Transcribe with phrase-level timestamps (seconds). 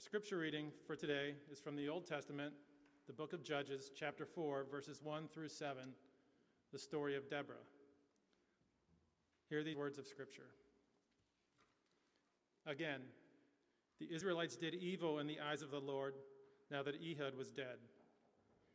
[0.00, 2.54] Our scripture reading for today is from the Old Testament,
[3.06, 5.76] the book of Judges, chapter 4, verses 1 through 7,
[6.72, 7.56] the story of Deborah.
[9.50, 10.46] Hear these words of scripture.
[12.64, 13.02] Again,
[13.98, 16.14] the Israelites did evil in the eyes of the Lord
[16.70, 17.76] now that Ehud was dead.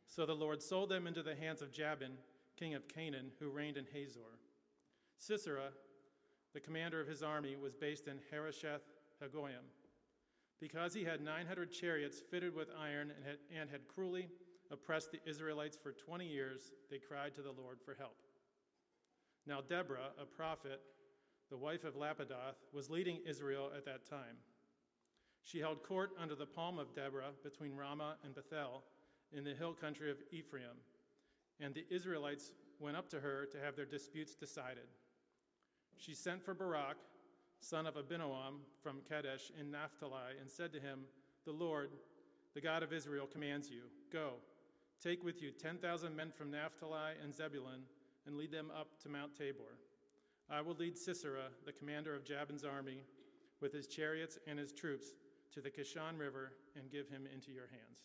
[0.06, 2.12] So the Lord sold them into the hands of Jabin,
[2.56, 4.38] king of Canaan, who reigned in Hazor.
[5.18, 5.70] Sisera,
[6.54, 8.82] the commander of his army, was based in Harosheth
[9.20, 9.66] Hagoyim.
[10.60, 14.28] Because he had 900 chariots fitted with iron and had, and had cruelly
[14.70, 18.16] oppressed the Israelites for 20 years, they cried to the Lord for help.
[19.46, 20.80] Now, Deborah, a prophet,
[21.50, 24.38] the wife of Lapidoth, was leading Israel at that time.
[25.42, 28.82] She held court under the palm of Deborah between Ramah and Bethel
[29.32, 30.82] in the hill country of Ephraim,
[31.60, 34.88] and the Israelites went up to her to have their disputes decided.
[35.96, 36.96] She sent for Barak,
[37.68, 41.00] son of Abinoam from Kadesh in Naphtali, and said to him,
[41.44, 41.90] The Lord,
[42.54, 43.82] the God of Israel, commands you
[44.12, 44.34] Go,
[45.02, 47.82] take with you 10,000 men from Naphtali and Zebulun,
[48.26, 49.78] and lead them up to Mount Tabor.
[50.48, 52.98] I will lead Sisera, the commander of Jabin's army,
[53.60, 55.08] with his chariots and his troops,
[55.52, 57.98] to the Kishon River and give him into your hands.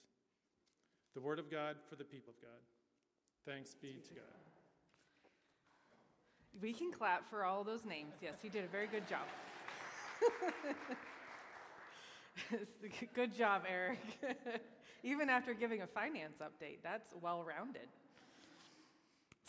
[1.13, 2.61] The word of God for the people of God.
[3.45, 4.23] Thanks be to God.
[6.61, 8.13] We can clap for all those names.
[8.21, 9.27] Yes, you did a very good job.
[13.15, 13.99] good job, Eric.
[15.03, 17.87] Even after giving a finance update, that's well rounded.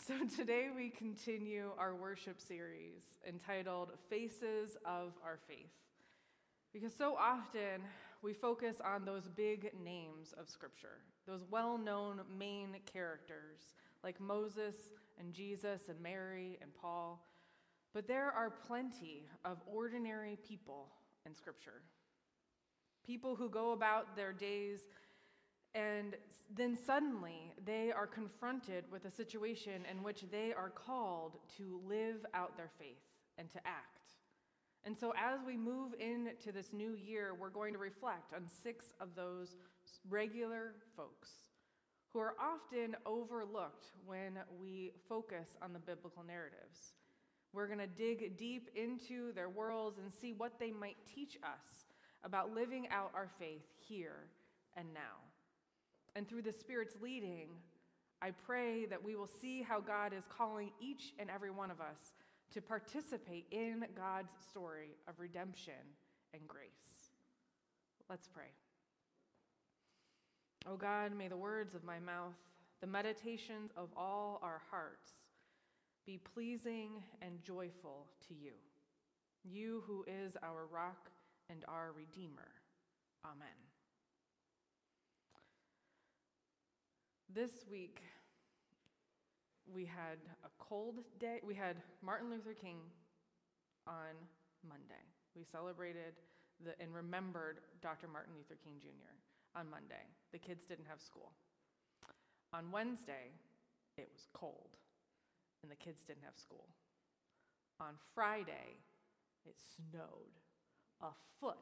[0.05, 5.71] So, today we continue our worship series entitled Faces of Our Faith.
[6.73, 7.81] Because so often
[8.21, 13.59] we focus on those big names of Scripture, those well known main characters
[14.03, 14.75] like Moses
[15.19, 17.23] and Jesus and Mary and Paul.
[17.93, 20.87] But there are plenty of ordinary people
[21.25, 21.81] in Scripture.
[23.05, 24.79] People who go about their days
[25.75, 26.15] and
[26.55, 32.25] then suddenly they are confronted with a situation in which they are called to live
[32.33, 33.01] out their faith
[33.37, 34.03] and to act.
[34.85, 38.93] And so, as we move into this new year, we're going to reflect on six
[38.99, 39.55] of those
[40.09, 41.29] regular folks
[42.11, 46.93] who are often overlooked when we focus on the biblical narratives.
[47.53, 51.85] We're going to dig deep into their worlds and see what they might teach us
[52.23, 54.25] about living out our faith here
[54.75, 55.21] and now.
[56.15, 57.49] And through the Spirit's leading,
[58.21, 61.79] I pray that we will see how God is calling each and every one of
[61.79, 62.13] us
[62.53, 65.73] to participate in God's story of redemption
[66.33, 67.09] and grace.
[68.09, 68.51] Let's pray.
[70.65, 72.35] Oh God, may the words of my mouth,
[72.79, 75.11] the meditations of all our hearts,
[76.05, 78.53] be pleasing and joyful to you,
[79.43, 81.09] you who is our rock
[81.49, 82.51] and our Redeemer.
[83.25, 83.47] Amen.
[87.33, 88.01] This week,
[89.73, 91.39] we had a cold day.
[91.43, 92.77] We had Martin Luther King
[93.87, 94.13] on
[94.67, 95.03] Monday.
[95.35, 96.13] We celebrated
[96.63, 98.07] the, and remembered Dr.
[98.07, 99.59] Martin Luther King Jr.
[99.59, 100.05] on Monday.
[100.31, 101.31] The kids didn't have school.
[102.53, 103.31] On Wednesday,
[103.97, 104.77] it was cold,
[105.63, 106.67] and the kids didn't have school.
[107.79, 108.77] On Friday,
[109.45, 110.37] it snowed
[111.01, 111.07] a
[111.39, 111.57] foot,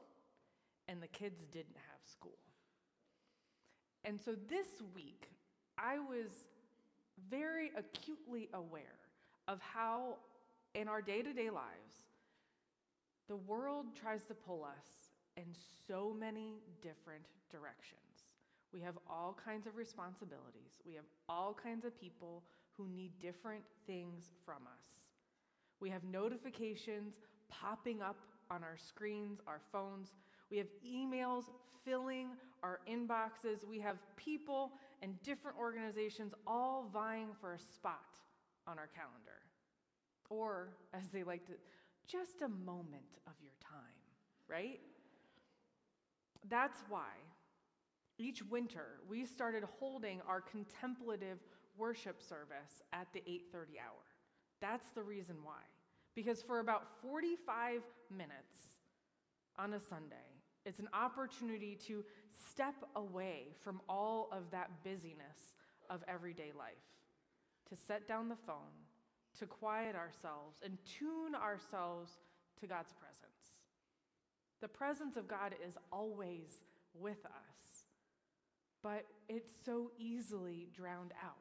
[0.88, 2.38] and the kids didn't have school.
[4.04, 5.30] And so this week,
[5.78, 6.32] I was
[7.30, 9.00] very acutely aware
[9.48, 10.18] of how,
[10.74, 12.06] in our day to day lives,
[13.28, 15.46] the world tries to pull us in
[15.88, 18.00] so many different directions.
[18.74, 20.82] We have all kinds of responsibilities.
[20.86, 22.44] We have all kinds of people
[22.82, 24.86] who need different things from us.
[25.80, 27.16] We have notifications
[27.50, 28.18] popping up
[28.50, 30.14] on our screens, our phones.
[30.50, 31.46] We have emails
[31.86, 32.30] filling
[32.64, 33.66] our inboxes.
[33.68, 34.72] We have people
[35.02, 38.20] and different organizations all vying for a spot
[38.68, 39.42] on our calendar.
[40.30, 41.54] Or, as they like to,
[42.08, 43.82] just a moment of your time,
[44.48, 44.80] right?
[46.50, 47.10] That's why
[48.18, 51.40] each winter we started holding our contemplative
[51.82, 54.06] worship service at the 8:30 hour.
[54.62, 55.64] That's the reason why.
[56.14, 58.82] Because for about 45 minutes,
[59.58, 60.16] on a Sunday.
[60.66, 62.04] It's an opportunity to
[62.50, 65.56] step away from all of that busyness
[65.90, 66.74] of everyday life,
[67.70, 68.86] to set down the phone,
[69.40, 72.12] to quiet ourselves, and tune ourselves
[72.60, 73.60] to God's presence.
[74.62, 76.62] The presence of God is always
[76.94, 77.86] with us,
[78.84, 81.36] but it's so easily drowned out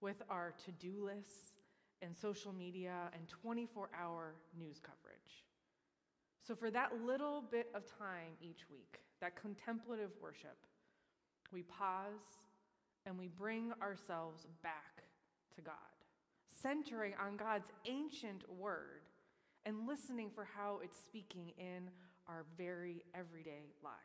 [0.00, 1.56] with our to do lists
[2.02, 5.44] and social media and 24 hour news coverage.
[6.46, 10.56] So, for that little bit of time each week, that contemplative worship,
[11.52, 12.44] we pause
[13.04, 15.04] and we bring ourselves back
[15.54, 15.74] to God,
[16.62, 19.02] centering on God's ancient word
[19.64, 21.90] and listening for how it's speaking in
[22.28, 23.96] our very everyday lives.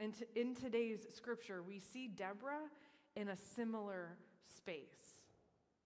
[0.00, 2.70] And in today's scripture, we see Deborah
[3.16, 4.16] in a similar
[4.56, 4.84] space.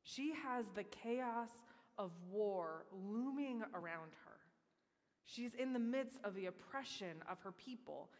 [0.02, 1.50] She has the chaos
[1.98, 4.36] of war looming around her.
[5.24, 8.10] She's in the midst of the oppression of her people,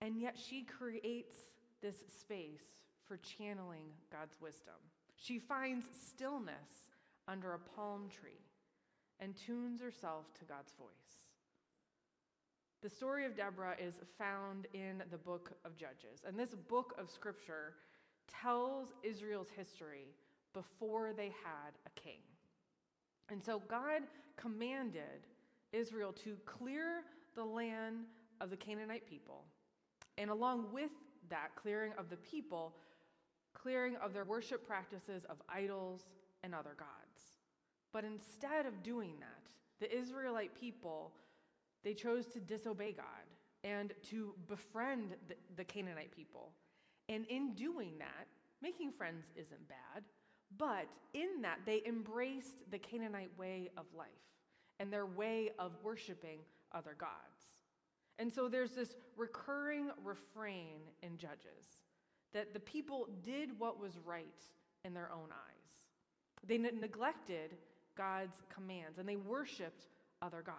[0.00, 1.36] and yet she creates
[1.82, 2.64] this space
[3.06, 4.74] for channeling God's wisdom.
[5.16, 6.90] She finds stillness
[7.28, 8.46] under a palm tree
[9.18, 10.88] and tunes herself to God's voice.
[12.82, 17.10] The story of Deborah is found in the book of Judges, and this book of
[17.10, 17.74] scripture
[18.42, 20.14] tells Israel's history
[20.52, 22.20] before they had a king.
[23.30, 24.02] And so God
[24.36, 25.26] commanded
[25.72, 27.02] Israel to clear
[27.36, 28.06] the land
[28.40, 29.44] of the Canaanite people.
[30.18, 30.90] And along with
[31.28, 32.74] that clearing of the people,
[33.54, 36.10] clearing of their worship practices of idols
[36.42, 37.38] and other gods.
[37.92, 41.12] But instead of doing that, the Israelite people,
[41.84, 43.06] they chose to disobey God
[43.64, 46.52] and to befriend the, the Canaanite people.
[47.10, 48.28] And in doing that,
[48.62, 50.04] making friends isn't bad,
[50.56, 54.06] but in that they embraced the Canaanite way of life
[54.78, 56.38] and their way of worshiping
[56.72, 57.10] other gods.
[58.18, 61.82] And so there's this recurring refrain in Judges
[62.32, 64.24] that the people did what was right
[64.84, 66.46] in their own eyes.
[66.46, 67.56] They ne- neglected
[67.96, 69.88] God's commands and they worshiped
[70.22, 70.58] other gods.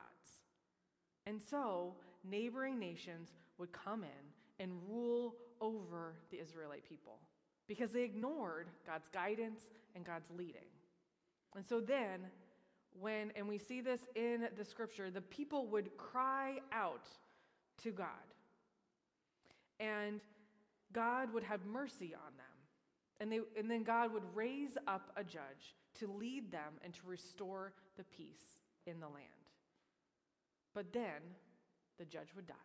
[1.25, 1.95] And so
[2.29, 7.19] neighboring nations would come in and rule over the Israelite people
[7.67, 9.61] because they ignored God's guidance
[9.95, 10.67] and God's leading.
[11.55, 12.25] And so then
[12.99, 17.07] when, and we see this in the scripture, the people would cry out
[17.83, 18.07] to God.
[19.79, 20.19] And
[20.93, 22.45] God would have mercy on them.
[23.19, 26.99] And, they, and then God would raise up a judge to lead them and to
[27.05, 29.27] restore the peace in the land.
[30.73, 31.21] But then
[31.99, 32.55] the judge would die.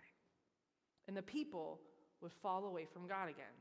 [1.09, 1.81] And the people
[2.21, 3.57] would fall away from God again.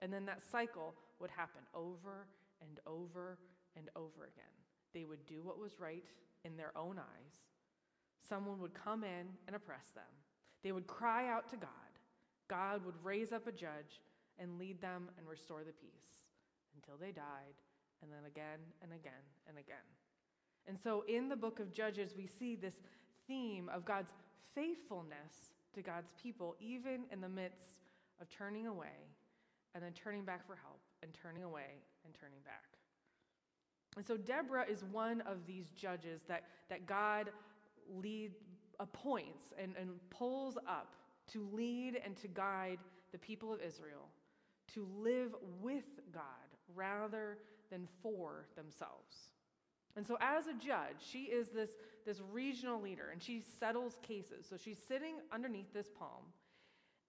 [0.00, 2.26] And then that cycle would happen over
[2.60, 3.38] and over
[3.76, 4.44] and over again.
[4.94, 6.04] They would do what was right
[6.44, 7.34] in their own eyes.
[8.28, 10.04] Someone would come in and oppress them.
[10.62, 11.70] They would cry out to God.
[12.48, 14.00] God would raise up a judge
[14.38, 16.28] and lead them and restore the peace
[16.74, 17.58] until they died,
[18.02, 19.12] and then again and again
[19.48, 19.76] and again.
[20.66, 22.74] And so in the book of Judges, we see this
[23.26, 24.12] theme of God's
[24.54, 27.78] faithfulness to God's people, even in the midst
[28.20, 29.14] of turning away
[29.74, 32.78] and then turning back for help and turning away and turning back.
[33.96, 37.30] And so Deborah is one of these judges that, that God
[37.92, 38.32] lead,
[38.80, 40.94] appoints and, and pulls up
[41.32, 42.78] to lead and to guide
[43.12, 44.08] the people of Israel
[44.74, 46.22] to live with God
[46.74, 47.38] rather
[47.70, 49.32] than for themselves.
[49.96, 51.70] And so, as a judge, she is this,
[52.06, 54.46] this regional leader and she settles cases.
[54.48, 56.22] So, she's sitting underneath this palm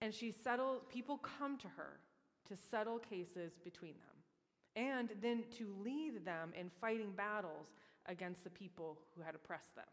[0.02, 2.00] and she settles, people come to her
[2.48, 4.20] to settle cases between them
[4.76, 7.66] and then to lead them in fighting battles
[8.06, 9.84] against the people who had oppressed them.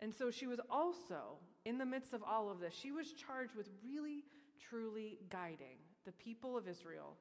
[0.00, 3.54] And so she was also, in the midst of all of this, she was charged
[3.54, 4.24] with really,
[4.68, 7.16] truly guiding the people of Israel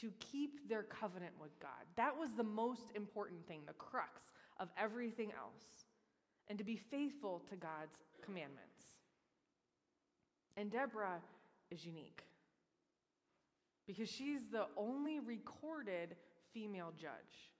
[0.00, 1.86] to keep their covenant with God.
[1.96, 4.24] That was the most important thing, the crux
[4.60, 5.86] of everything else,
[6.48, 8.77] and to be faithful to God's commandments.
[10.58, 11.20] And Deborah
[11.70, 12.22] is unique
[13.86, 16.16] because she's the only recorded
[16.52, 17.52] female judge.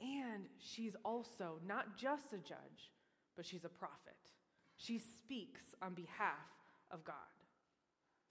[0.00, 2.92] And she's also not just a judge,
[3.34, 4.14] but she's a prophet.
[4.76, 6.46] She speaks on behalf
[6.92, 7.16] of God.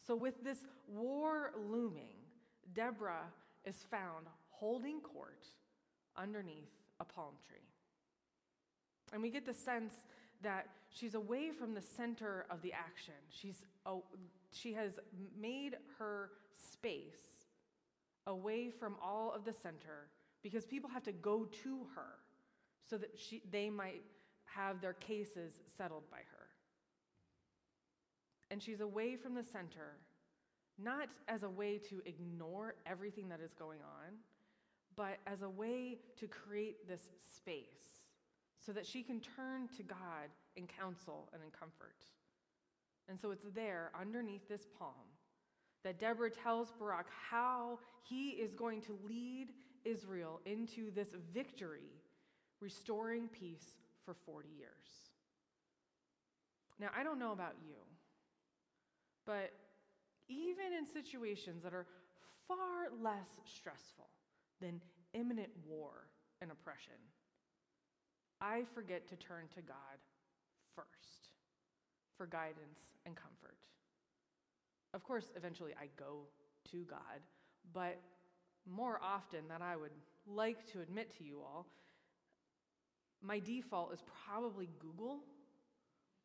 [0.08, 2.14] So, with this war looming,
[2.74, 3.28] Deborah
[3.66, 5.48] is found holding court
[6.16, 7.58] underneath a palm tree.
[9.12, 9.94] And we get the sense
[10.46, 13.16] that she's away from the center of the action.
[13.30, 14.04] She's, oh,
[14.52, 15.00] she has
[15.40, 16.30] made her
[16.72, 17.48] space
[18.28, 20.08] away from all of the center
[20.44, 22.20] because people have to go to her
[22.88, 24.04] so that she, they might
[24.46, 26.48] have their cases settled by her.
[28.52, 29.98] And she's away from the center,
[30.78, 34.14] not as a way to ignore everything that is going on,
[34.96, 37.02] but as a way to create this
[37.36, 38.05] space
[38.66, 42.06] so that she can turn to God in counsel and in comfort.
[43.08, 44.94] And so it's there underneath this palm
[45.84, 49.50] that Deborah tells Barak how he is going to lead
[49.84, 52.02] Israel into this victory,
[52.60, 55.12] restoring peace for 40 years.
[56.80, 57.76] Now, I don't know about you,
[59.28, 59.52] but
[60.28, 61.86] even in situations that are
[62.48, 64.10] far less stressful
[64.60, 64.82] than
[65.14, 66.08] imminent war
[66.42, 66.94] and oppression,
[68.42, 69.98] I forget to turn to God
[70.76, 71.30] first
[72.18, 73.58] for guidance and comfort.
[74.94, 76.22] Of course, eventually I go
[76.72, 77.20] to God,
[77.74, 77.98] but
[78.70, 79.92] more often than I would
[80.26, 81.68] like to admit to you all,
[83.22, 85.20] my default is probably Google,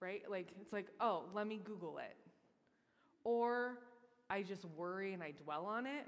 [0.00, 0.22] right?
[0.28, 2.16] Like, it's like, oh, let me Google it.
[3.24, 3.78] Or
[4.28, 6.06] I just worry and I dwell on it,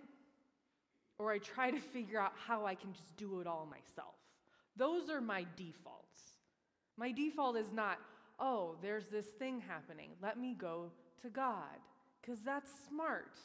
[1.19, 4.15] or I try to figure out how I can just do it all myself.
[4.77, 6.21] Those are my defaults.
[6.97, 7.99] My default is not,
[8.39, 10.11] oh, there's this thing happening.
[10.23, 10.91] Let me go
[11.23, 11.79] to God,
[12.21, 13.39] because that's smart.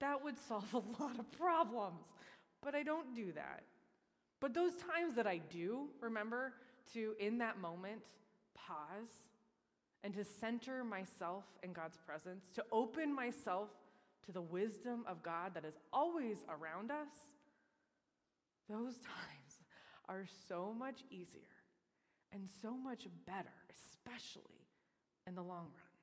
[0.00, 2.06] That would solve a lot of problems.
[2.62, 3.62] But I don't do that.
[4.40, 6.52] But those times that I do, remember
[6.92, 8.02] to, in that moment,
[8.54, 9.10] pause
[10.02, 13.68] and to center myself in God's presence, to open myself
[14.26, 17.08] to the wisdom of God that is always around us,
[18.68, 19.43] those times
[20.08, 21.42] are so much easier
[22.32, 24.68] and so much better, especially
[25.26, 25.94] in the long run.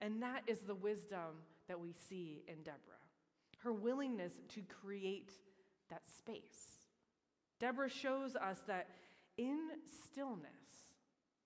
[0.00, 3.00] And that is the wisdom that we see in Deborah
[3.62, 5.30] her willingness to create
[5.90, 6.86] that space.
[7.58, 8.88] Deborah shows us that
[9.36, 9.58] in
[10.04, 10.48] stillness,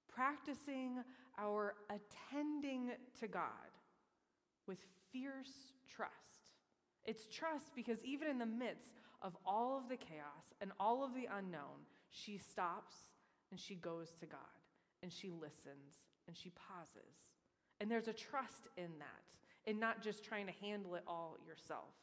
[0.08, 1.02] practicing
[1.38, 3.42] our attending to God
[4.66, 4.78] with
[5.12, 6.12] fierce trust.
[7.04, 8.92] It's trust because even in the midst
[9.24, 12.94] of all of the chaos and all of the unknown, she stops
[13.50, 14.38] and she goes to God
[15.02, 17.16] and she listens and she pauses.
[17.80, 21.94] And there's a trust in that, in not just trying to handle it all yourself.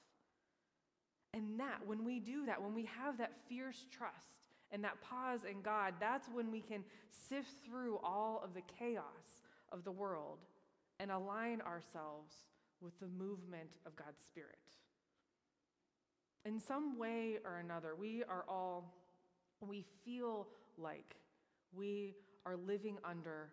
[1.33, 5.41] And that, when we do that, when we have that fierce trust and that pause
[5.49, 6.83] in God, that's when we can
[7.29, 10.39] sift through all of the chaos of the world
[10.99, 12.33] and align ourselves
[12.81, 14.57] with the movement of God's Spirit.
[16.45, 18.93] In some way or another, we are all,
[19.61, 21.15] we feel like
[21.73, 23.49] we are living under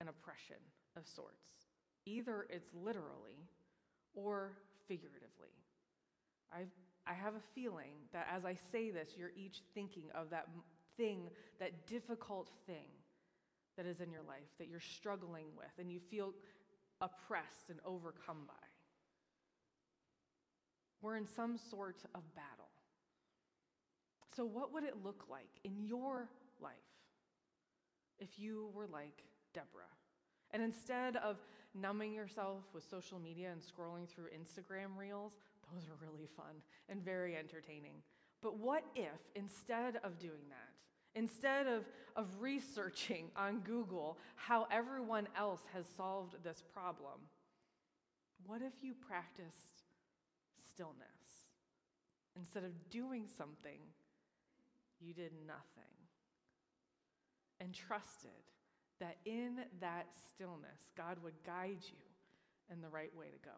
[0.00, 0.56] an oppression
[0.96, 1.66] of sorts.
[2.06, 3.48] Either it's literally
[4.14, 4.52] or
[4.88, 5.54] figuratively.
[6.52, 6.72] I've
[7.08, 10.46] I have a feeling that as I say this, you're each thinking of that
[10.98, 12.90] thing, that difficult thing
[13.78, 16.34] that is in your life that you're struggling with and you feel
[17.00, 18.67] oppressed and overcome by.
[21.00, 22.68] We're in some sort of battle.
[24.34, 26.28] So, what would it look like in your
[26.60, 26.72] life
[28.18, 29.24] if you were like
[29.54, 29.84] Deborah?
[30.50, 31.36] And instead of
[31.74, 35.32] numbing yourself with social media and scrolling through Instagram reels,
[35.72, 38.02] those are really fun and very entertaining.
[38.42, 41.84] But what if, instead of doing that, instead of,
[42.16, 47.20] of researching on Google how everyone else has solved this problem,
[48.46, 49.82] what if you practiced
[50.78, 51.50] stillness?
[52.36, 53.80] Instead of doing something,
[55.00, 55.90] you did nothing
[57.60, 58.30] and trusted
[59.00, 63.56] that in that stillness, God would guide you in the right way to go.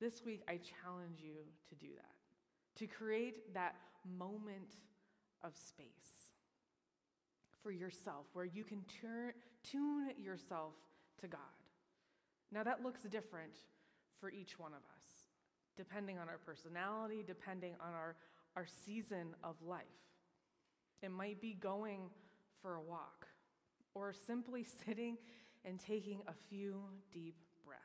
[0.00, 1.36] This week, I challenge you
[1.70, 3.76] to do that, to create that
[4.18, 4.76] moment
[5.42, 5.86] of space
[7.62, 8.84] for yourself where you can
[9.62, 10.74] tune yourself
[11.20, 11.40] to God.
[12.50, 13.54] Now, that looks different
[14.20, 15.01] for each one of us,
[15.76, 18.16] depending on our personality, depending on our,
[18.56, 19.82] our season of life.
[21.02, 22.10] It might be going
[22.60, 23.26] for a walk
[23.94, 25.16] or simply sitting
[25.64, 27.82] and taking a few deep breaths.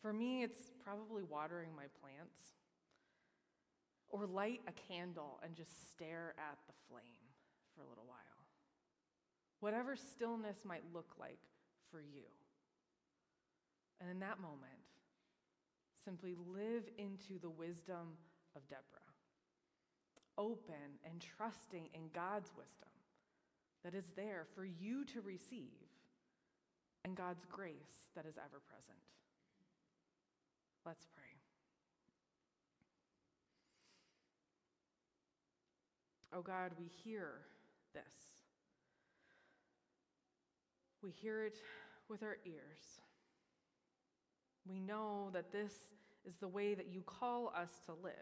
[0.00, 2.38] for me, it's probably watering my plants
[4.08, 7.26] or light a candle and just stare at the flame
[7.74, 8.20] for a little while.
[9.60, 11.40] Whatever stillness might look like
[11.90, 12.28] for you.
[14.00, 14.84] And in that moment,
[16.04, 18.18] simply live into the wisdom
[18.54, 19.12] of Deborah,
[20.36, 22.88] open and trusting in God's wisdom
[23.84, 25.68] that is there for you to receive,
[27.04, 28.98] and God's grace that is ever present.
[30.86, 31.22] Let's pray.
[36.32, 37.28] Oh God, we hear
[37.92, 38.02] this.
[41.02, 41.58] We hear it
[42.08, 43.00] with our ears.
[44.68, 45.72] We know that this
[46.24, 48.14] is the way that you call us to live.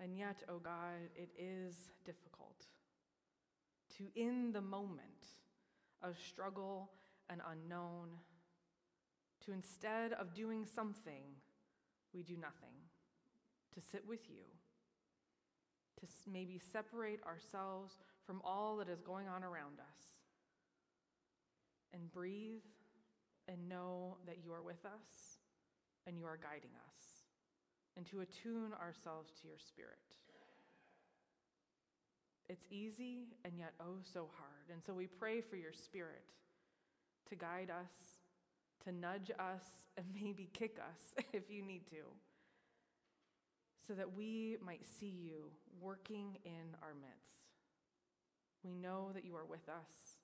[0.00, 2.66] And yet, oh God, it is difficult
[3.96, 5.02] to, in the moment
[6.02, 6.90] of struggle
[7.28, 8.08] and unknown,
[9.44, 11.22] to instead of doing something,
[12.14, 12.76] we do nothing,
[13.74, 14.44] to sit with you,
[16.00, 20.04] to maybe separate ourselves from all that is going on around us
[21.92, 22.62] and breathe
[23.48, 25.38] and know that you are with us
[26.06, 27.02] and you are guiding us,
[27.96, 29.98] and to attune ourselves to your spirit.
[32.48, 34.72] It's easy and yet oh so hard.
[34.72, 36.24] And so we pray for your spirit
[37.28, 37.92] to guide us,
[38.84, 39.64] to nudge us,
[39.96, 42.04] and maybe kick us if you need to,
[43.86, 45.50] so that we might see you
[45.80, 47.52] working in our midst.
[48.64, 50.16] We know that you are with us,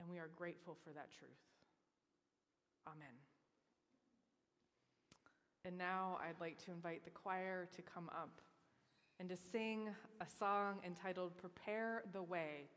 [0.00, 1.55] and we are grateful for that truth.
[2.86, 3.08] Amen.
[5.64, 8.40] And now I'd like to invite the choir to come up
[9.18, 9.88] and to sing
[10.20, 12.68] a song entitled Prepare the Way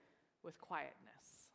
[0.44, 1.49] with Quietness.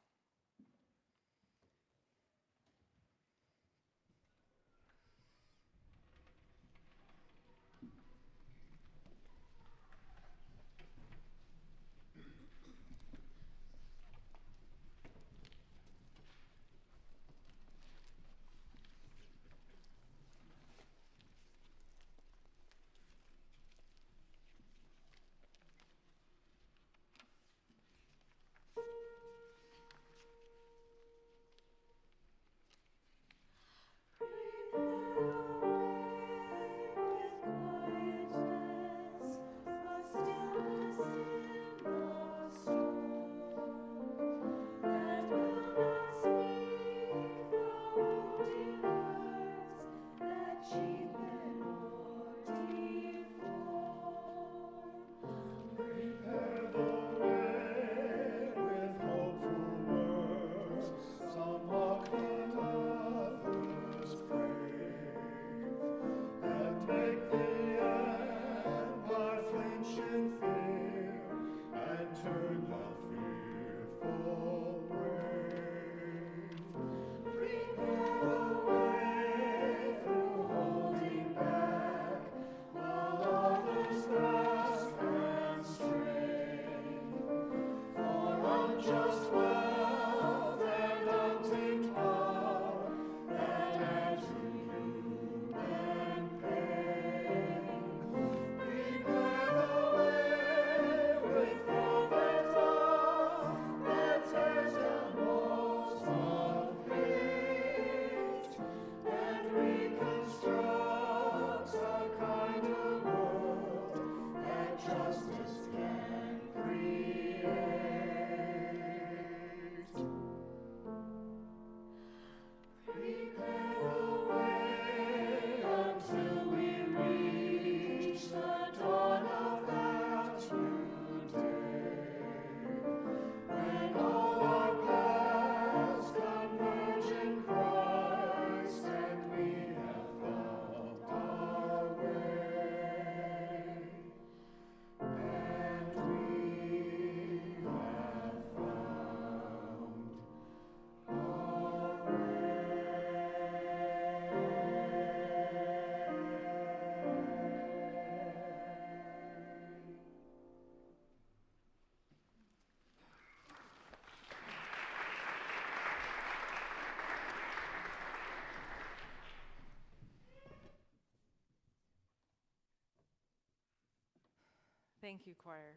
[175.04, 175.76] Thank you, choir.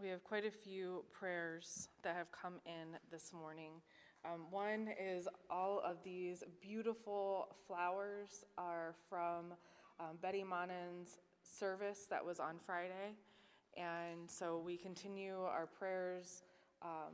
[0.00, 3.82] We have quite a few prayers that have come in this morning.
[4.24, 9.52] Um, one is all of these beautiful flowers are from
[10.00, 13.12] um, Betty Monen's service that was on Friday.
[13.76, 16.44] And so we continue our prayers,
[16.80, 17.12] um,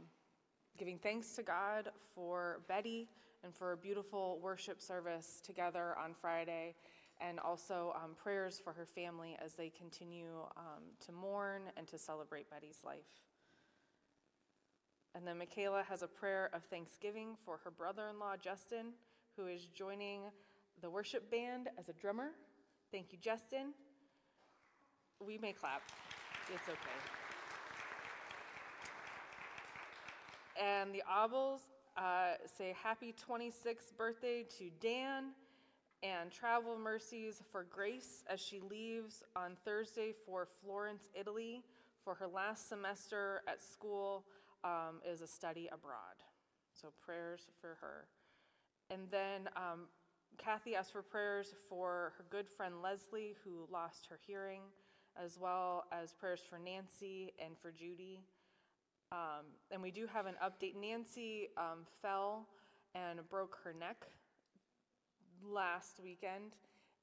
[0.79, 3.09] giving thanks to God for Betty
[3.43, 6.77] and for a beautiful worship service together on Friday
[7.21, 11.99] and also um, prayers for her family as they continue um, to mourn and to
[11.99, 13.23] celebrate Betty's life.
[15.15, 18.95] And then Michaela has a prayer of thanksgiving for her brother in law, Justin,
[19.37, 20.23] who is joining
[20.83, 22.31] the worship band as a drummer.
[22.91, 23.75] Thank you, Justin.
[25.25, 25.83] We may clap,
[26.53, 26.79] it's okay.
[30.61, 31.61] And the Obels
[31.97, 35.31] uh, say happy 26th birthday to Dan
[36.05, 41.63] and travel mercies for Grace as she leaves on Thursday for Florence, Italy,
[42.05, 44.27] for her last semester at school
[44.65, 46.21] um, is a study abroad.
[46.75, 48.05] So prayers for her.
[48.91, 49.87] And then um,
[50.37, 54.61] Kathy asked for prayers for her good friend Leslie, who lost her hearing,
[55.17, 58.21] as well as prayers for Nancy and for Judy.
[59.11, 60.75] Um, and we do have an update.
[60.79, 62.47] Nancy um, fell
[62.95, 64.05] and broke her neck
[65.43, 66.57] last weekend,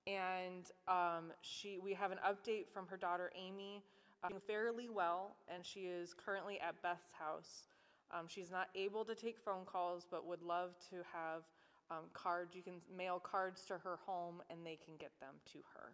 [0.08, 3.84] and um, she we have an update from her daughter Amy,
[4.24, 7.68] uh, fairly well, and she is currently at Beth's house.
[8.12, 11.44] Um, she's not able to take phone calls, but would love to have
[11.90, 12.56] um, cards.
[12.56, 15.94] You can mail cards to her home, and they can get them to her.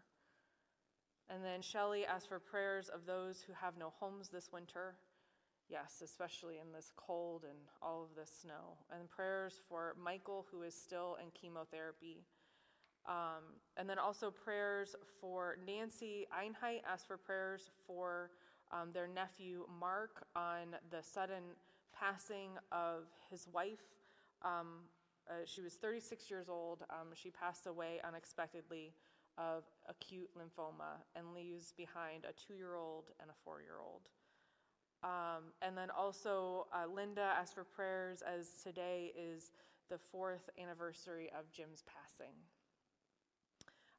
[1.30, 4.96] And then Shelley asked for prayers of those who have no homes this winter.
[5.70, 8.78] Yes, especially in this cold and all of this snow.
[8.90, 12.24] And prayers for Michael, who is still in chemotherapy.
[13.06, 13.44] Um,
[13.76, 18.32] and then also prayers for Nancy Einheit asked for prayers for
[18.72, 21.44] um, their nephew Mark on the sudden
[21.98, 23.96] passing of his wife.
[24.44, 24.84] Um,
[25.30, 26.84] uh, she was 36 years old.
[26.90, 28.94] Um, she passed away unexpectedly
[29.38, 34.02] of acute lymphoma and leaves behind a two year old and a four year old.
[35.04, 39.52] Um, and then also, uh, Linda asked for prayers as today is
[39.90, 42.34] the fourth anniversary of Jim's passing.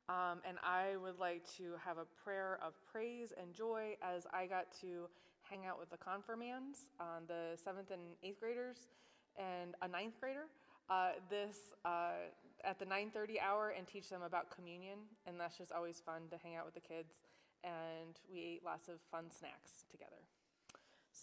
[0.08, 4.46] Um, and I would like to have a prayer of praise and joy as I
[4.46, 5.08] got to
[5.42, 8.88] hang out with the confirmands, on the seventh and eighth graders,
[9.36, 10.46] and a ninth grader.
[10.90, 12.32] Uh, this uh,
[12.64, 16.36] at the 9:30 hour and teach them about communion, and that's just always fun to
[16.38, 17.22] hang out with the kids.
[17.62, 20.27] And we ate lots of fun snacks together.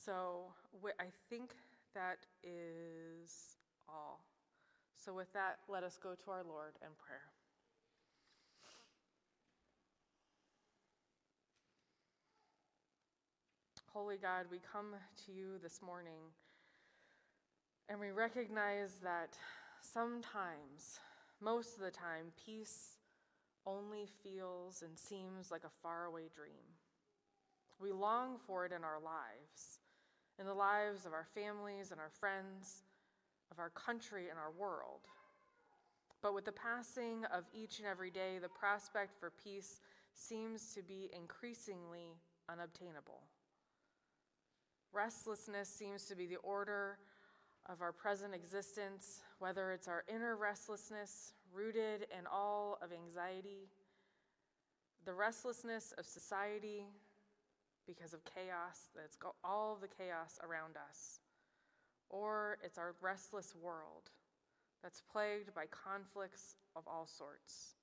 [0.05, 0.53] So
[0.99, 1.55] I think
[1.95, 3.57] that is
[3.89, 4.23] all.
[5.03, 7.25] So with that, let us go to our Lord in prayer.
[13.91, 14.93] Holy God, we come
[15.25, 16.21] to you this morning
[17.89, 19.37] and we recognize that
[19.81, 20.99] sometimes,
[21.41, 22.97] most of the time, peace
[23.65, 26.75] only feels and seems like a faraway dream.
[27.79, 29.79] We long for it in our lives,
[30.39, 32.83] in the lives of our families and our friends,
[33.51, 35.01] of our country and our world.
[36.21, 39.79] But with the passing of each and every day, the prospect for peace
[40.13, 42.17] seems to be increasingly
[42.49, 43.21] unobtainable.
[44.91, 46.97] Restlessness seems to be the order
[47.67, 53.69] of our present existence, whether it's our inner restlessness rooted in all of anxiety,
[55.05, 56.85] the restlessness of society
[57.87, 61.19] because of chaos, that's all the chaos around us,
[62.09, 64.11] or it's our restless world
[64.83, 67.75] that's plagued by conflicts of all sorts.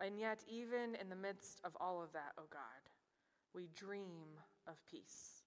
[0.00, 2.82] And yet, even in the midst of all of that, O oh God,
[3.54, 5.42] we dream of peace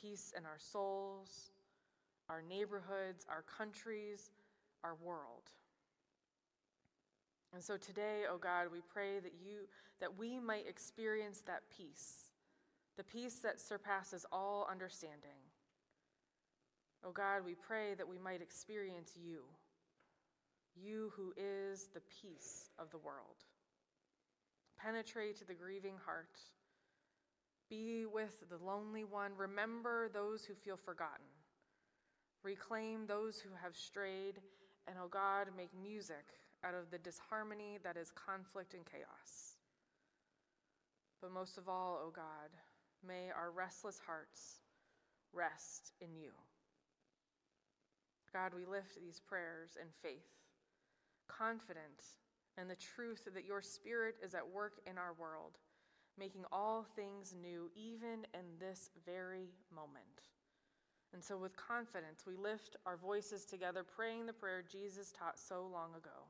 [0.00, 1.50] peace in our souls,
[2.28, 4.30] our neighborhoods, our countries,
[4.82, 5.50] our world.
[7.52, 9.66] And so today, oh God, we pray that you
[10.00, 12.30] that we might experience that peace,
[12.96, 15.40] the peace that surpasses all understanding.
[17.04, 19.40] Oh God, we pray that we might experience you,
[20.74, 23.44] you who is the peace of the world.
[24.78, 26.38] Penetrate the grieving heart
[27.70, 29.30] be with the lonely one.
[29.36, 31.24] Remember those who feel forgotten.
[32.42, 34.40] Reclaim those who have strayed.
[34.88, 36.26] And, oh God, make music
[36.64, 39.56] out of the disharmony that is conflict and chaos.
[41.20, 42.50] But most of all, oh God,
[43.06, 44.60] may our restless hearts
[45.32, 46.30] rest in you.
[48.32, 50.30] God, we lift these prayers in faith,
[51.28, 52.16] confident
[52.60, 55.58] in the truth that your Spirit is at work in our world
[56.18, 60.28] making all things new, even in this very moment.
[61.12, 65.66] And so, with confidence, we lift our voices together, praying the prayer Jesus taught so
[65.72, 66.29] long ago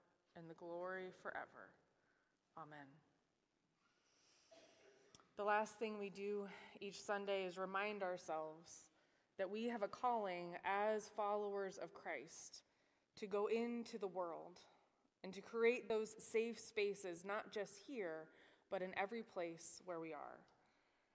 [0.37, 1.73] and the glory forever.
[2.57, 2.87] Amen.
[5.37, 6.47] The last thing we do
[6.79, 8.89] each Sunday is remind ourselves
[9.37, 12.63] that we have a calling as followers of Christ
[13.19, 14.59] to go into the world
[15.23, 18.27] and to create those safe spaces, not just here,
[18.69, 20.39] but in every place where we are.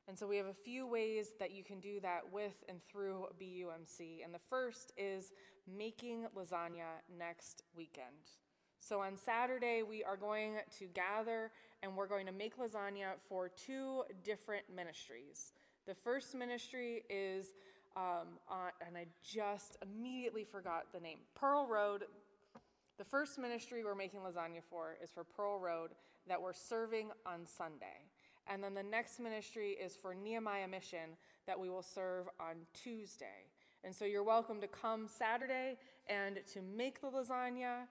[0.09, 3.26] And so we have a few ways that you can do that with and through
[3.40, 4.24] BUMC.
[4.24, 5.33] And the first is
[5.66, 8.31] making lasagna next weekend.
[8.80, 11.50] So on Saturday, we are going to gather
[11.82, 15.52] and we're going to make lasagna for two different ministries.
[15.86, 17.52] The first ministry is,
[17.96, 22.04] um, on, and I just immediately forgot the name Pearl Road.
[22.98, 25.90] The first ministry we're making lasagna for is for Pearl Road
[26.28, 28.06] that we're serving on Sunday.
[28.48, 33.46] And then the next ministry is for Nehemiah Mission that we will serve on Tuesday.
[33.84, 35.76] And so you're welcome to come Saturday
[36.08, 37.86] and to make the lasagna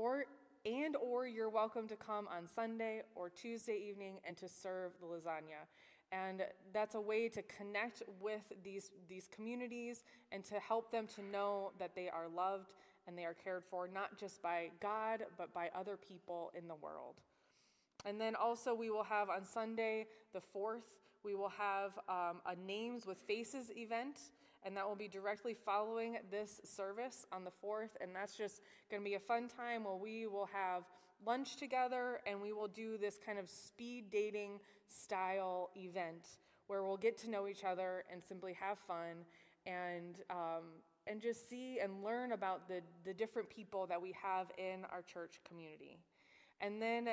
[0.00, 0.24] or
[0.64, 5.06] and or you're welcome to come on Sunday or Tuesday evening and to serve the
[5.06, 5.66] lasagna.
[6.12, 11.22] And that's a way to connect with these, these communities and to help them to
[11.22, 12.72] know that they are loved
[13.06, 16.74] and they are cared for, not just by God, but by other people in the
[16.74, 17.16] world.
[18.04, 20.82] And then also, we will have on Sunday, the 4th,
[21.22, 24.18] we will have um, a Names with Faces event,
[24.64, 27.90] and that will be directly following this service on the 4th.
[28.00, 30.84] And that's just going to be a fun time where we will have
[31.24, 36.26] lunch together and we will do this kind of speed dating style event
[36.66, 39.24] where we'll get to know each other and simply have fun
[39.66, 40.64] and um,
[41.06, 45.02] and just see and learn about the, the different people that we have in our
[45.02, 45.98] church community.
[46.60, 47.08] And then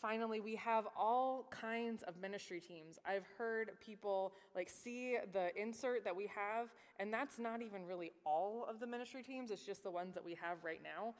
[0.00, 2.98] finally, we have all kinds of ministry teams.
[3.06, 8.12] I've heard people like see the insert that we have, and that's not even really
[8.24, 11.14] all of the ministry teams, it's just the ones that we have right now.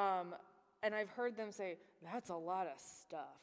[0.00, 0.34] Um,
[0.82, 3.40] and I've heard them say, that's a lot of stuff.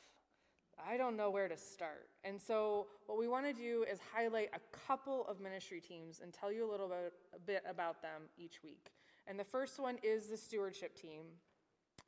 [0.88, 2.08] I don't know where to start.
[2.24, 6.34] And so, what we want to do is highlight a couple of ministry teams and
[6.34, 8.92] tell you a little bit, a bit about them each week.
[9.28, 11.24] And the first one is the stewardship team.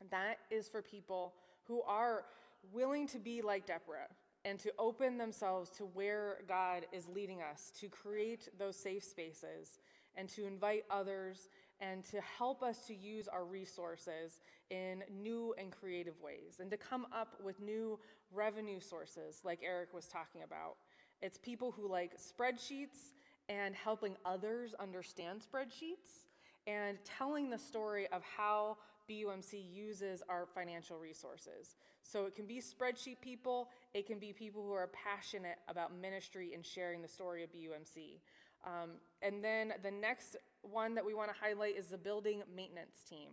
[0.10, 1.34] That is for people
[1.68, 2.26] who are
[2.72, 4.08] willing to be like Deborah
[4.44, 9.80] and to open themselves to where God is leading us, to create those safe spaces
[10.16, 11.50] and to invite others
[11.82, 16.78] and to help us to use our resources in new and creative ways and to
[16.78, 18.00] come up with new
[18.32, 20.78] revenue sources, like Eric was talking about.
[21.22, 23.12] It's people who like spreadsheets
[23.50, 26.26] and helping others understand spreadsheets
[26.68, 28.78] and telling the story of how
[29.10, 31.76] BUMC uses our financial resources.
[32.04, 36.54] So it can be spreadsheet people, it can be people who are passionate about ministry
[36.54, 38.20] and sharing the story of BUMC.
[38.66, 38.92] Um,
[39.22, 43.30] and then the next one that we want to highlight is the building maintenance team.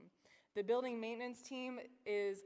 [0.55, 2.41] The building maintenance team is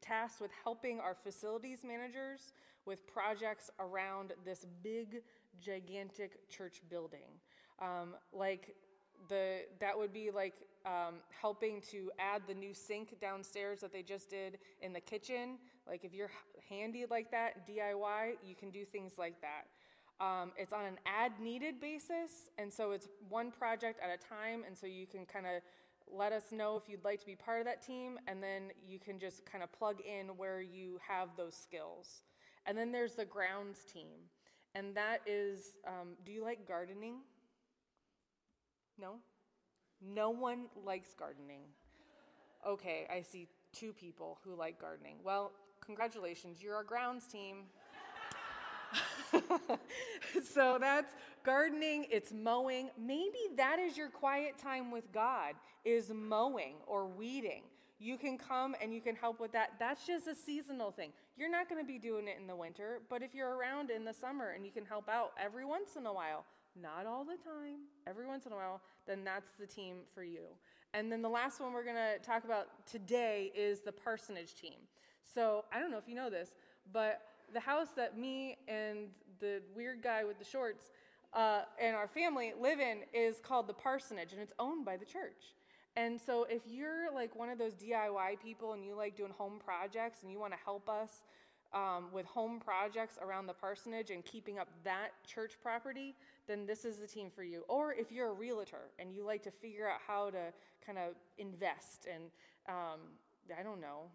[0.00, 2.52] tasked with helping our facilities managers
[2.86, 5.22] with projects around this big,
[5.60, 7.38] gigantic church building.
[7.80, 8.74] Um, like
[9.28, 10.54] the that would be like
[10.86, 15.58] um, helping to add the new sink downstairs that they just did in the kitchen.
[15.86, 16.30] Like if you're
[16.68, 19.66] handy like that, DIY, you can do things like that.
[20.24, 24.64] Um, it's on an ad needed basis, and so it's one project at a time,
[24.66, 25.62] and so you can kind of
[26.12, 28.98] let us know if you'd like to be part of that team, and then you
[28.98, 32.22] can just kind of plug in where you have those skills.
[32.66, 34.28] And then there's the grounds team,
[34.74, 37.20] and that is um, do you like gardening?
[39.00, 39.16] No?
[40.00, 41.62] No one likes gardening.
[42.66, 45.16] Okay, I see two people who like gardening.
[45.24, 45.52] Well,
[45.84, 47.64] congratulations, you're our grounds team.
[50.44, 51.12] so that's
[51.44, 52.90] gardening, it's mowing.
[52.98, 57.62] Maybe that is your quiet time with God is mowing or weeding.
[57.98, 59.74] You can come and you can help with that.
[59.78, 61.12] That's just a seasonal thing.
[61.36, 64.04] You're not going to be doing it in the winter, but if you're around in
[64.04, 66.44] the summer and you can help out every once in a while,
[66.80, 70.42] not all the time, every once in a while, then that's the team for you.
[70.94, 74.78] And then the last one we're going to talk about today is the parsonage team.
[75.34, 76.50] So I don't know if you know this,
[76.92, 77.20] but
[77.52, 79.08] the house that me and
[79.40, 80.90] the weird guy with the shorts
[81.32, 85.04] uh, and our family live in is called the parsonage, and it's owned by the
[85.04, 85.54] church.
[85.96, 89.60] And so, if you're like one of those DIY people and you like doing home
[89.64, 91.24] projects and you want to help us
[91.72, 96.14] um, with home projects around the parsonage and keeping up that church property,
[96.48, 97.62] then this is the team for you.
[97.68, 100.52] Or if you're a realtor and you like to figure out how to
[100.84, 102.24] kind of invest and,
[102.68, 103.00] um,
[103.56, 104.10] I don't know,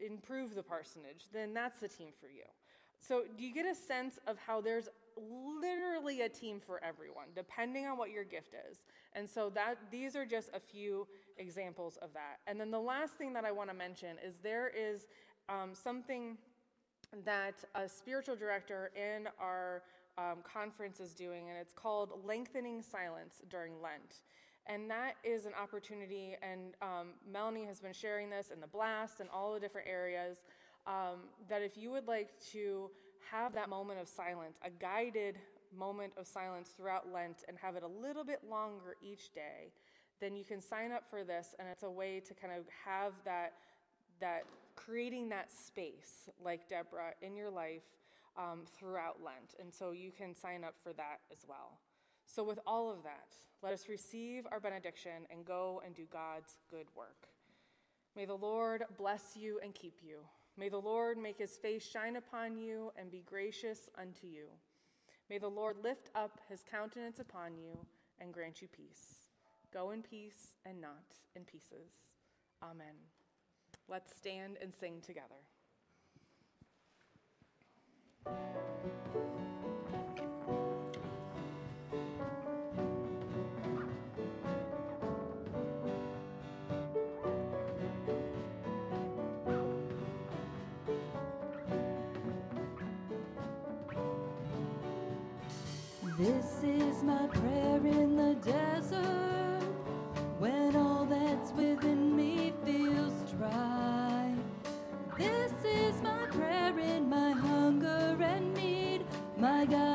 [0.00, 2.44] improve the parsonage, then that's the team for you.
[3.00, 7.86] So, do you get a sense of how there's literally a team for everyone, depending
[7.86, 8.80] on what your gift is?
[9.12, 12.40] And so that these are just a few examples of that.
[12.46, 15.06] And then the last thing that I want to mention is there is
[15.48, 16.36] um, something
[17.24, 19.82] that a spiritual director in our
[20.16, 24.22] um, conference is doing, and it's called Lengthening Silence During Lent.
[24.66, 29.20] And that is an opportunity, and um, Melanie has been sharing this in the blast
[29.20, 30.38] and all the different areas
[30.86, 32.90] um, that if you would like to
[33.30, 35.36] have that moment of silence, a guided
[35.76, 39.72] moment of silence throughout Lent, and have it a little bit longer each day,
[40.20, 43.12] then you can sign up for this, and it's a way to kind of have
[43.24, 43.54] that
[44.20, 44.44] that
[44.84, 47.82] creating that space, like Deborah, in your life
[48.36, 49.54] um, throughout Lent.
[49.60, 51.78] And so you can sign up for that as well.
[52.26, 56.58] So, with all of that, let us receive our benediction and go and do God's
[56.70, 57.28] good work.
[58.14, 60.18] May the Lord bless you and keep you.
[60.56, 64.46] May the Lord make his face shine upon you and be gracious unto you.
[65.30, 67.78] May the Lord lift up his countenance upon you
[68.20, 69.28] and grant you peace.
[69.72, 71.04] Go in peace and not
[71.36, 72.14] in pieces.
[72.62, 73.17] Amen.
[73.90, 75.34] Let's stand and sing together.
[96.18, 99.62] This is my prayer in the desert
[100.38, 103.77] when all that's within me feels dry.
[109.38, 109.87] My God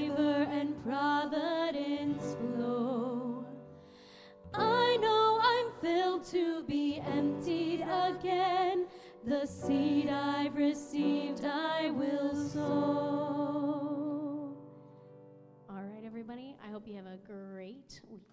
[0.00, 3.44] favor and providence flow.
[4.54, 8.86] I know I'm filled to be emptied again.
[9.26, 12.60] The seed I've received, I will sow.
[15.68, 16.56] All right, everybody.
[16.64, 18.29] I hope you have a great week.